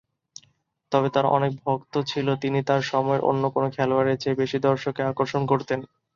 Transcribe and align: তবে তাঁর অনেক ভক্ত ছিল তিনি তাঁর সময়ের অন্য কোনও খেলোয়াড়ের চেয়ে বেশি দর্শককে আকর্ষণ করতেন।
তবে 0.91 1.07
তাঁর 1.09 1.25
অনেক 1.31 1.51
ভক্ত 1.61 1.93
ছিল 2.11 2.27
তিনি 2.43 2.59
তাঁর 2.67 2.81
সময়ের 2.91 3.25
অন্য 3.29 3.43
কোনও 3.55 3.73
খেলোয়াড়ের 3.75 4.19
চেয়ে 4.21 4.39
বেশি 4.41 4.57
দর্শককে 4.67 5.01
আকর্ষণ 5.11 5.41
করতেন। 5.51 5.79